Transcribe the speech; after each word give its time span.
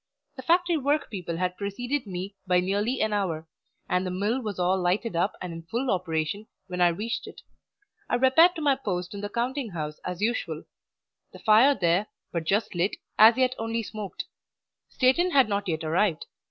The 0.35 0.41
factory 0.41 0.77
workpeople 0.77 1.37
had 1.37 1.57
preceded 1.57 2.07
me 2.07 2.35
by 2.47 2.59
nearly 2.59 3.01
an 3.01 3.13
hour, 3.13 3.47
and 3.87 4.03
the 4.03 4.09
mill 4.09 4.41
was 4.41 4.57
all 4.57 4.75
lighted 4.81 5.15
up 5.15 5.33
and 5.39 5.53
in 5.53 5.61
full 5.69 5.91
operation 5.91 6.47
when 6.65 6.81
I 6.81 6.87
reached 6.87 7.27
it. 7.27 7.41
I 8.09 8.15
repaired 8.15 8.55
to 8.55 8.63
my 8.63 8.77
post 8.77 9.13
in 9.13 9.21
the 9.21 9.29
counting 9.29 9.69
house 9.73 9.99
as 10.03 10.19
usual; 10.19 10.63
the 11.33 11.37
fire 11.37 11.75
there, 11.75 12.07
but 12.31 12.45
just 12.45 12.73
lit, 12.73 12.95
as 13.19 13.37
yet 13.37 13.53
only 13.59 13.83
smoked; 13.83 14.23
Steighton 14.89 15.33
had 15.33 15.47
not 15.47 15.67
yet 15.67 15.83
arrived. 15.83 16.25